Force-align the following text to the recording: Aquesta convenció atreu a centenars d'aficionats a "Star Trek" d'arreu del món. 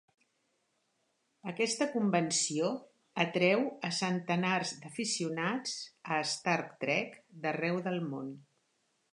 Aquesta 1.51 1.87
convenció 1.91 2.71
atreu 3.25 3.63
a 3.89 3.91
centenars 3.99 4.73
d'aficionats 4.87 5.77
a 6.17 6.19
"Star 6.35 6.59
Trek" 6.87 7.17
d'arreu 7.45 7.83
del 7.91 8.03
món. 8.09 8.37